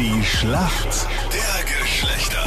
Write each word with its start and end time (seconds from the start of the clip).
Die 0.00 0.24
Schlacht 0.24 1.06
der 1.30 1.78
Geschlechter. 1.82 2.42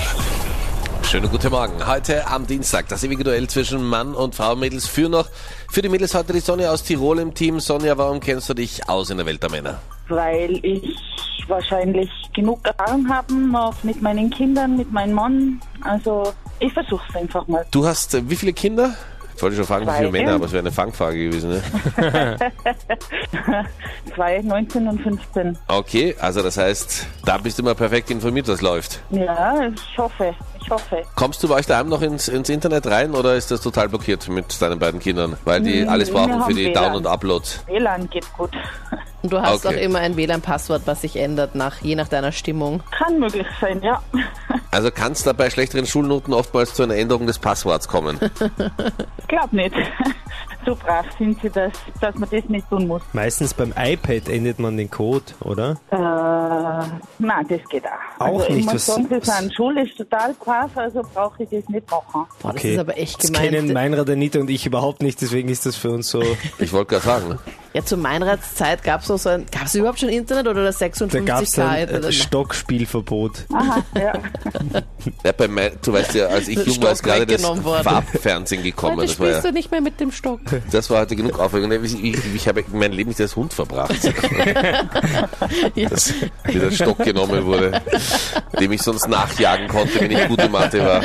Schönen 1.03 1.29
guten 1.29 1.51
Morgen. 1.51 1.85
Heute 1.85 2.25
am 2.25 2.47
Dienstag 2.47 2.87
das 2.87 3.03
ewige 3.03 3.23
Duell 3.23 3.47
zwischen 3.47 3.83
Mann 3.83 4.15
und 4.15 4.33
Frau. 4.33 4.55
Mädels 4.55 4.87
führen 4.87 5.11
noch. 5.11 5.29
Für 5.69 5.83
die 5.83 5.89
Mädels 5.89 6.15
heute 6.15 6.33
die 6.33 6.39
Sonja 6.39 6.71
aus 6.71 6.81
Tirol 6.81 7.19
im 7.19 7.35
Team. 7.35 7.59
Sonja, 7.59 7.95
warum 7.95 8.19
kennst 8.21 8.49
du 8.49 8.55
dich 8.55 8.89
aus 8.89 9.11
in 9.11 9.17
der 9.17 9.27
Welt 9.27 9.43
der 9.43 9.51
Männer? 9.51 9.79
weil 10.09 10.59
ich 10.65 10.97
wahrscheinlich 11.47 12.09
genug 12.33 12.59
Erfahrung 12.65 13.07
habe, 13.09 13.33
auch 13.53 13.75
mit 13.83 14.01
meinen 14.01 14.29
Kindern, 14.29 14.77
mit 14.77 14.91
meinem 14.91 15.13
Mann. 15.13 15.61
Also 15.81 16.33
ich 16.59 16.73
versuche 16.73 17.03
es 17.09 17.15
einfach 17.15 17.47
mal. 17.47 17.65
Du 17.71 17.85
hast 17.85 18.15
äh, 18.15 18.27
wie 18.29 18.35
viele 18.35 18.53
Kinder? 18.53 18.95
Ich 19.35 19.41
wollte 19.41 19.55
schon 19.57 19.65
fragen, 19.65 19.87
wie 19.87 19.91
viele. 19.91 20.11
Männer, 20.11 20.33
aber 20.33 20.45
es 20.45 20.51
wäre 20.51 20.61
eine 20.61 20.71
Fangfrage 20.71 21.17
gewesen. 21.29 21.49
Ne? 21.51 21.61
Zwei, 24.15 24.41
19 24.41 24.87
und 24.87 25.01
15. 25.01 25.57
Okay, 25.67 26.15
also 26.19 26.41
das 26.43 26.57
heißt, 26.57 27.07
da 27.25 27.37
bist 27.37 27.57
du 27.57 27.63
immer 27.63 27.75
perfekt 27.75 28.09
informiert, 28.11 28.47
was 28.47 28.61
läuft. 28.61 28.99
Ja, 29.09 29.67
ich 29.67 29.97
hoffe, 29.97 30.35
ich 30.61 30.69
hoffe. 30.69 31.01
Kommst 31.15 31.41
du 31.43 31.47
bei 31.47 31.55
euch 31.55 31.65
daheim 31.65 31.89
noch 31.89 32.01
ins, 32.01 32.27
ins 32.27 32.49
Internet 32.49 32.85
rein 32.87 33.11
oder 33.15 33.35
ist 33.35 33.49
das 33.51 33.61
total 33.61 33.89
blockiert 33.89 34.27
mit 34.29 34.61
deinen 34.61 34.79
beiden 34.79 34.99
Kindern? 34.99 35.35
Weil 35.45 35.61
die 35.61 35.83
Mm, 35.85 35.89
alles 35.89 36.11
brauchen 36.11 36.41
für 36.43 36.53
die 36.53 36.65
WLAN. 36.65 36.73
Down- 36.73 36.95
und 36.97 37.07
Uploads. 37.07 37.63
WLAN 37.67 38.09
geht 38.09 38.31
gut. 38.37 38.51
Und 39.23 39.31
du 39.33 39.41
hast 39.41 39.65
Okay. 39.65 39.75
auch 39.75 39.81
immer 39.81 39.99
ein 39.99 40.15
WLAN-Passwort, 40.17 40.83
was 40.85 41.01
sich 41.01 41.15
ändert, 41.15 41.55
nach, 41.55 41.81
je 41.81 41.95
nach 41.95 42.07
deiner 42.07 42.31
Stimmung. 42.31 42.83
Kann 42.91 43.19
möglich 43.19 43.47
sein, 43.59 43.81
ja. 43.81 44.01
Also 44.73 44.89
kann 44.91 45.11
es 45.11 45.21
da 45.23 45.33
bei 45.33 45.49
schlechteren 45.51 45.85
Schulnoten 45.85 46.33
oftmals 46.33 46.73
zu 46.73 46.81
einer 46.83 46.95
Änderung 46.95 47.27
des 47.27 47.37
Passworts 47.37 47.87
kommen. 47.87 48.17
Glaub 49.27 49.53
nicht. 49.53 49.75
So 50.65 50.75
brav 50.75 51.05
sind 51.19 51.39
sie, 51.41 51.49
dass, 51.49 51.73
dass 52.01 52.15
man 52.15 52.29
das 52.31 52.45
nicht 52.47 52.67
tun 52.69 52.87
muss. 52.87 53.01
Meistens 53.11 53.53
beim 53.53 53.73
iPad 53.77 54.29
endet 54.29 54.59
man 54.59 54.77
den 54.77 54.89
Code, 54.89 55.25
oder? 55.41 55.71
Äh, 55.91 55.95
nein, 57.19 57.45
das 57.49 57.59
geht 57.69 57.83
auch. 57.85 58.21
Auch 58.21 58.39
also 58.39 58.53
nicht, 58.53 58.59
Ich 58.59 58.65
muss 58.65 58.73
was- 58.75 58.85
sagen, 58.87 59.07
sie 59.09 59.27
was- 59.27 59.37
sind 59.39 59.53
schulisch 59.53 59.95
total 59.95 60.33
brav, 60.35 60.71
also 60.75 61.01
brauche 61.13 61.43
ich 61.43 61.49
das 61.49 61.67
nicht 61.69 61.91
machen. 61.91 62.25
Boah, 62.41 62.53
das 62.53 62.63
ist 62.63 62.79
aber 62.79 62.97
echt 62.97 63.23
Das 63.23 63.31
kennen 63.33 63.67
gemein. 63.67 63.91
Meinrad, 63.91 64.09
Anita 64.09 64.39
und 64.39 64.49
ich 64.49 64.65
überhaupt 64.65 65.03
nicht, 65.03 65.21
deswegen 65.21 65.49
ist 65.49 65.65
das 65.65 65.75
für 65.75 65.91
uns 65.91 66.09
so. 66.09 66.23
Ich 66.59 66.71
wollte 66.71 66.91
gerade 66.95 67.05
sagen. 67.05 67.39
Ja, 67.73 67.83
zu 67.83 67.97
Meinrads 67.97 68.53
Zeit 68.55 68.83
gab 68.83 69.01
es 69.01 69.07
so 69.07 69.29
ein, 69.29 69.45
gab 69.51 69.65
es 69.65 69.73
überhaupt 69.73 69.99
schon 69.99 70.09
Internet 70.09 70.47
oder 70.47 70.63
das 70.63 70.77
Da 70.77 70.87
gab 70.87 71.41
es 71.41 71.57
56k 71.57 71.57
dann 71.57 71.77
Internet? 71.79 72.05
äh, 72.05 72.11
Stockspielverbot. 72.11 73.45
Aha, 73.51 73.83
ja. 73.95 74.13
Ja, 75.23 75.31
bei 75.31 75.47
mein, 75.47 75.71
du 75.81 75.91
weißt 75.93 76.13
ja, 76.13 76.27
als 76.27 76.47
ich 76.47 76.55
jung 76.65 76.81
war, 76.83 76.91
ist 76.91 76.99
Stock 76.99 77.09
gerade 77.11 77.25
das 77.25 77.43
worden. 77.43 77.83
Farbfernsehen 77.83 78.61
gekommen. 78.63 78.97
Heute 78.97 79.07
Das 79.07 79.19
war, 79.19 79.25
spielst 79.27 79.43
ja, 79.43 79.49
du 79.49 79.53
nicht 79.57 79.71
mehr 79.71 79.81
mit 79.81 79.99
dem 79.99 80.11
Stock. 80.11 80.39
das 80.71 80.89
war 80.91 81.01
heute 81.01 81.15
genug 81.15 81.39
Aufregung. 81.39 81.71
Ich, 81.83 82.03
ich, 82.03 82.35
ich 82.35 82.47
habe 82.47 82.63
mein 82.71 82.91
Leben 82.91 83.09
nicht 83.09 83.19
als 83.21 83.35
Hund 83.35 83.53
verbracht, 83.53 83.95
Ja. 85.75 85.89
dass 85.89 86.13
mir 86.45 86.59
der 86.59 86.71
Stock 86.71 86.99
genommen 86.99 87.45
wurde, 87.45 87.81
dem 88.59 88.71
ich 88.71 88.81
sonst 88.81 89.07
nachjagen 89.07 89.67
konnte, 89.67 89.99
wenn 89.99 90.11
ich 90.11 90.27
gut 90.27 90.41
in 90.43 90.51
Mathe 90.51 90.79
war. 90.85 91.01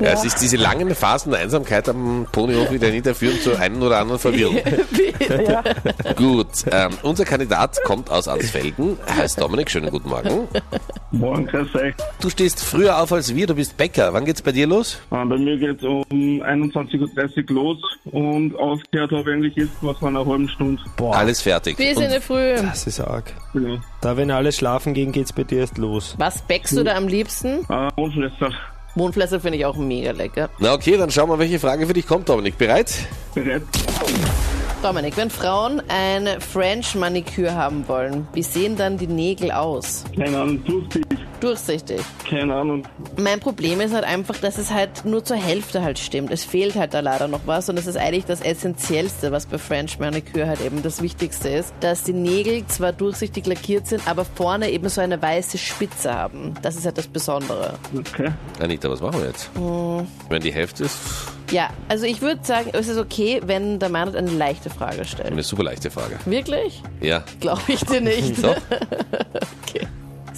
Ja, 0.00 0.12
es 0.12 0.24
ist 0.24 0.40
diese 0.40 0.56
langen 0.56 0.94
Phasen 0.94 1.30
der 1.32 1.40
Einsamkeit 1.40 1.88
am 1.88 2.26
Ponyhof 2.32 2.70
wieder 2.70 2.90
nicht 2.90 3.06
führen 3.16 3.38
zu 3.40 3.56
einen 3.58 3.82
oder 3.82 3.98
anderen 3.98 4.18
Verwirrung. 4.20 4.56
ja. 5.48 5.62
Gut, 6.14 6.48
ähm, 6.70 6.90
unser 7.02 7.24
Kandidat 7.24 7.76
kommt 7.84 8.10
aus 8.10 8.26
Ansfelden, 8.28 8.96
heißt 9.16 9.40
Dominik, 9.40 9.70
schönen 9.70 9.90
guten 9.90 10.08
Morgen. 10.08 10.48
Morgen, 11.12 11.46
grüß 11.46 11.74
euch. 11.74 11.94
Du 12.20 12.30
stehst 12.30 12.62
früher 12.64 12.98
auf 13.02 13.12
als 13.12 13.34
wir, 13.34 13.46
du 13.46 13.54
bist 13.54 13.76
Bäcker. 13.76 14.12
Wann 14.12 14.24
geht's 14.24 14.42
bei 14.42 14.52
dir 14.52 14.66
los? 14.66 15.00
Äh, 15.10 15.24
Bei 15.24 15.36
mir 15.36 15.58
geht 15.58 15.78
es 15.78 15.82
um 15.84 16.06
21.30 16.42 17.50
Uhr 17.50 17.54
los 17.54 17.78
und 18.04 18.54
aufgehört 18.56 19.10
habe 19.10 19.22
ich 19.22 19.28
eigentlich 19.36 19.56
jetzt 19.56 19.72
was 19.82 19.98
vor 19.98 20.08
einer 20.08 20.24
halben 20.24 20.48
Stunde. 20.48 20.82
Boah, 20.96 21.16
Alles 21.16 21.42
fertig. 21.42 21.78
Wir 21.78 21.94
sind 21.94 22.04
in 22.04 22.10
der 22.10 22.20
Früh. 22.22 22.54
das 22.56 22.86
ist 22.86 23.00
arg. 23.00 23.32
Ja. 23.54 23.78
Da, 24.00 24.16
wenn 24.16 24.30
alle 24.30 24.52
schlafen 24.52 24.94
gehen, 24.94 25.12
geht's 25.12 25.32
bei 25.32 25.42
dir 25.44 25.60
erst 25.60 25.78
los. 25.78 26.14
Was 26.18 26.42
bäckst 26.42 26.76
du 26.76 26.84
da 26.84 26.94
am 26.96 27.08
liebsten? 27.08 27.66
Äh, 27.68 27.88
Mondschwester, 27.96 28.50
Mondflässe 28.94 29.40
finde 29.40 29.58
ich 29.58 29.64
auch 29.64 29.76
mega 29.76 30.10
lecker. 30.12 30.50
Na 30.58 30.74
okay, 30.74 30.96
dann 30.96 31.10
schauen 31.10 31.28
wir, 31.28 31.38
welche 31.38 31.58
Frage 31.58 31.86
für 31.86 31.92
dich 31.92 32.06
kommt, 32.06 32.28
Dominik. 32.28 32.58
Bereit? 32.58 32.92
bereit? 33.34 33.62
Dominik, 34.82 35.16
wenn 35.16 35.28
Frauen 35.30 35.82
ein 35.88 36.40
French 36.40 36.94
Maniküre 36.94 37.54
haben 37.54 37.86
wollen, 37.86 38.26
wie 38.32 38.42
sehen 38.42 38.76
dann 38.76 38.96
die 38.96 39.06
Nägel 39.06 39.50
aus? 39.50 40.04
Keine 40.16 40.38
Ahnung, 40.40 40.64
durchzieht. 40.64 41.09
Durchsichtig. 41.40 42.00
Keine 42.28 42.54
Ahnung. 42.54 42.82
Mein 43.16 43.40
Problem 43.40 43.80
ist 43.80 43.94
halt 43.94 44.04
einfach, 44.04 44.36
dass 44.38 44.58
es 44.58 44.70
halt 44.70 45.04
nur 45.04 45.24
zur 45.24 45.36
Hälfte 45.36 45.82
halt 45.82 45.98
stimmt. 45.98 46.30
Es 46.30 46.44
fehlt 46.44 46.74
halt 46.76 46.94
da 46.94 47.00
leider 47.00 47.28
noch 47.28 47.40
was 47.46 47.68
und 47.68 47.76
das 47.76 47.86
ist 47.86 47.96
eigentlich 47.96 48.26
das 48.26 48.40
Essentiellste, 48.40 49.32
was 49.32 49.46
bei 49.46 49.58
French 49.58 49.98
Manicure 49.98 50.46
halt 50.46 50.60
eben 50.60 50.82
das 50.82 51.02
Wichtigste 51.02 51.48
ist, 51.48 51.72
dass 51.80 52.02
die 52.04 52.12
Nägel 52.12 52.66
zwar 52.66 52.92
durchsichtig 52.92 53.46
lackiert 53.46 53.86
sind, 53.86 54.06
aber 54.06 54.24
vorne 54.24 54.70
eben 54.70 54.88
so 54.88 55.00
eine 55.00 55.20
weiße 55.20 55.58
Spitze 55.58 56.14
haben. 56.14 56.54
Das 56.62 56.76
ist 56.76 56.84
halt 56.84 56.98
das 56.98 57.06
Besondere. 57.06 57.74
Okay. 57.96 58.30
Anita, 58.60 58.90
was 58.90 59.00
machen 59.00 59.20
wir 59.20 59.28
jetzt? 59.28 59.50
Wenn 60.28 60.42
die 60.42 60.52
Hälfte 60.52 60.84
ist, 60.84 60.98
Ja, 61.50 61.70
also 61.88 62.04
ich 62.06 62.20
würde 62.20 62.44
sagen, 62.44 62.70
es 62.72 62.86
ist 62.88 62.98
okay, 62.98 63.40
wenn 63.44 63.78
der 63.78 63.88
Mann 63.88 64.14
eine 64.14 64.30
leichte 64.30 64.70
Frage 64.70 65.04
stellt. 65.04 65.32
eine 65.32 65.42
super 65.42 65.64
leichte 65.64 65.90
Frage. 65.90 66.18
Wirklich? 66.26 66.82
Ja, 67.00 67.24
Glaube 67.40 67.62
ich 67.68 67.80
dir 67.84 68.00
nicht. 68.00 68.42
doch. 68.44 68.56
okay. 69.66 69.86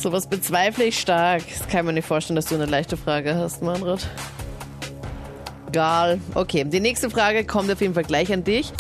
Sowas 0.03 0.27
bezweifle 0.27 0.87
ich 0.87 0.99
stark. 0.99 1.45
Das 1.49 1.69
kann 1.69 1.87
man 1.87 1.95
nicht 1.95 2.09
vorstellen, 2.09 2.35
dass 2.35 2.47
du 2.47 2.57
eine 2.57 2.67
leichte 2.67 2.97
Frage 2.97 3.37
hast, 3.37 3.63
Manfred. 3.63 4.05
Egal. 5.69 6.21
Okay, 6.35 6.65
die 6.65 6.81
nächste 6.81 7.09
Frage 7.09 7.45
kommt 7.45 7.71
auf 7.71 7.81
jeden 7.81 7.95
Fall 7.95 8.03
gleich 8.03 8.33
an 8.33 8.43
dich. 8.43 8.73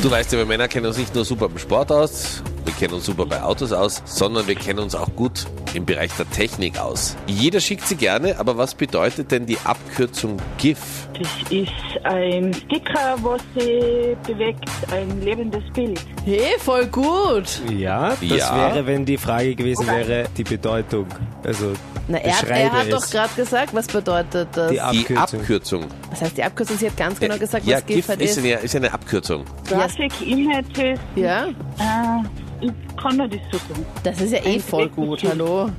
Du 0.00 0.10
weißt 0.10 0.32
ja, 0.32 0.38
wir 0.38 0.46
Männer 0.46 0.68
kennen 0.68 0.86
uns 0.86 0.96
nicht 0.96 1.14
nur 1.14 1.26
super 1.26 1.50
beim 1.50 1.58
Sport 1.58 1.92
aus, 1.92 2.42
wir 2.64 2.72
kennen 2.74 2.94
uns 2.94 3.06
super 3.06 3.26
bei 3.26 3.42
Autos 3.42 3.72
aus, 3.72 4.02
sondern 4.04 4.46
wir 4.46 4.54
kennen 4.54 4.78
uns 4.80 4.94
auch 4.94 5.08
gut 5.16 5.46
im 5.74 5.84
Bereich 5.86 6.10
der 6.18 6.28
Technik 6.30 6.78
aus. 6.78 7.16
Jeder 7.26 7.60
schickt 7.60 7.86
sie 7.86 7.96
gerne, 7.96 8.38
aber 8.38 8.56
was 8.58 8.74
bedeutet 8.74 9.30
denn 9.30 9.46
die 9.46 9.58
Abkürzung 9.64 10.36
GIF? 10.58 10.78
Das 11.18 11.28
ist 11.50 12.04
ein 12.04 12.52
Sticker, 12.54 13.16
was 13.22 13.40
sich 13.54 14.16
bewegt, 14.26 14.64
ein 14.92 15.20
lebendes 15.22 15.62
Bild. 15.74 16.00
Hey, 16.24 16.58
voll 16.58 16.86
gut. 16.86 17.60
Ja, 17.76 18.10
das 18.10 18.20
Ja. 18.20 18.56
wäre, 18.74 18.86
wenn 18.86 19.04
die 19.04 19.16
Frage 19.18 19.54
gewesen 19.54 19.86
wäre, 19.86 20.24
die 20.36 20.44
Bedeutung. 20.44 21.06
Also, 21.44 21.72
Na, 22.08 22.18
er, 22.18 22.24
er 22.24 22.40
beschreibe 22.40 22.72
hat 22.72 22.92
doch 22.92 23.10
gerade 23.10 23.34
gesagt, 23.36 23.74
was 23.74 23.86
bedeutet 23.86 24.48
das? 24.54 24.68
Die 24.70 24.74
Die 24.74 24.80
Abkürzung. 24.80 25.40
Abkürzung. 25.40 25.84
Was 26.10 26.22
heißt 26.22 26.36
die 26.36 26.42
Abkürzung? 26.42 26.76
Sie 26.78 26.86
hat 26.86 26.96
ganz 26.96 27.20
genau 27.20 27.36
gesagt, 27.38 27.66
ja, 27.66 27.76
was 27.76 27.86
GIF 27.86 27.96
GIF 27.96 28.08
halt 28.08 28.20
ist 28.22 28.30
ist. 28.36 28.44
eine, 28.44 28.52
ist 28.54 28.76
eine 28.76 28.92
Abkürzung. 28.92 29.44
Graphic 29.68 30.12
Images, 30.26 30.98
Ja, 31.16 31.46
äh, 31.48 31.52
ich 32.60 32.72
kann 33.00 33.16
nur 33.16 33.28
das 33.28 33.40
so 33.50 33.58
sagen. 33.58 33.86
das 34.02 34.20
ist 34.20 34.32
ja 34.32 34.44
eh 34.44 34.58
voll 34.58 34.88
gut. 34.88 35.22
Hallo. 35.24 35.70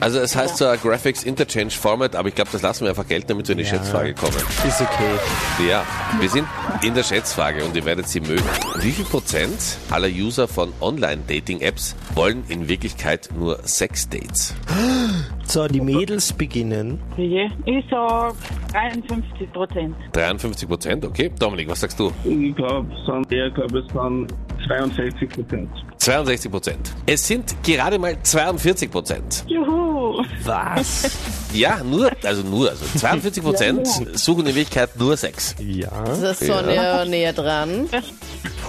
Also 0.00 0.20
es 0.20 0.36
heißt 0.36 0.58
zwar 0.58 0.76
Graphics 0.76 1.24
Interchange 1.24 1.70
Format, 1.70 2.14
aber 2.14 2.28
ich 2.28 2.34
glaube, 2.34 2.50
das 2.52 2.62
lassen 2.62 2.84
wir 2.84 2.90
einfach 2.90 3.06
gelten, 3.08 3.28
damit 3.28 3.48
wir 3.48 3.54
in 3.54 3.58
die 3.58 3.64
Schätzfrage 3.64 4.14
kommen. 4.14 4.36
Ist 4.66 4.80
okay. 4.80 5.68
Ja, 5.68 5.84
wir 6.20 6.28
sind 6.28 6.46
in 6.82 6.94
der 6.94 7.02
Schätzfrage 7.02 7.64
und 7.64 7.74
ihr 7.74 7.84
werdet 7.84 8.06
sie 8.06 8.20
mögen. 8.20 8.44
Wie 8.80 8.92
viel 8.92 9.04
Prozent 9.04 9.78
aller 9.90 10.08
User 10.08 10.46
von 10.46 10.72
Online-Dating-Apps 10.80 11.96
wollen 12.14 12.44
in 12.48 12.68
Wirklichkeit 12.68 13.28
nur 13.36 13.58
Sex-Dates? 13.64 14.54
So, 15.44 15.66
die 15.66 15.80
Mädels 15.80 16.32
beginnen. 16.32 17.00
Wie? 17.16 17.50
Ich 17.64 17.84
sag 17.90 18.34
53 18.72 19.52
Prozent. 19.52 19.96
53 20.12 20.68
Prozent, 20.68 21.04
okay. 21.04 21.32
Dominik, 21.36 21.68
was 21.68 21.80
sagst 21.80 21.98
du? 21.98 22.12
Ich 22.24 22.54
glaube, 22.54 22.86
es 22.94 23.04
sind 23.04 23.28
glaube 23.28 23.78
es 23.80 23.92
sind 23.92 24.32
62 24.68 25.28
Prozent. 25.30 25.70
62 25.98 26.50
Prozent. 26.50 26.92
Es 27.06 27.26
sind 27.26 27.56
gerade 27.64 27.98
mal 27.98 28.16
42 28.22 28.90
Prozent. 28.90 29.44
Juhu! 29.48 30.22
Was? 30.44 31.10
Ja, 31.54 31.82
nur, 31.82 32.10
also 32.24 32.42
nur, 32.42 32.68
also 32.68 32.84
42 32.98 33.42
Prozent 33.42 33.86
suchen 34.18 34.40
in 34.40 34.54
Wirklichkeit 34.54 34.90
nur 34.98 35.16
Sex. 35.16 35.54
ja. 35.58 35.88
Das 36.04 36.20
ist 36.20 36.46
Sonja 36.46 37.06
näher 37.06 37.32
dran. 37.32 37.88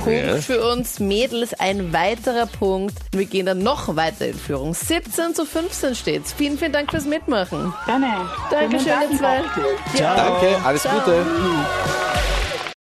Punkt 0.01 0.25
Ja. 0.25 0.37
für 0.37 0.65
uns 0.71 1.01
Mädels, 1.01 1.53
ein 1.59 1.91
weiterer 1.91 2.45
Punkt. 2.45 2.95
Wir 3.11 3.25
gehen 3.25 3.47
dann 3.47 3.63
noch 3.63 3.93
weiter 3.97 4.27
in 4.27 4.33
Führung. 4.33 4.73
17 4.73 5.35
zu 5.35 5.45
15 5.45 5.93
steht's. 5.93 6.31
Vielen, 6.31 6.57
vielen 6.57 6.71
Dank 6.71 6.89
fürs 6.89 7.03
Mitmachen. 7.05 7.73
Gerne. 7.85 8.07
Dankeschön, 8.49 8.93
ihr 9.11 9.17
zwei. 9.17 9.41
Ja. 9.99 10.15
Danke, 10.15 10.55
alles 10.63 10.83
Ciao. 10.83 10.99
Gute. 11.01 11.25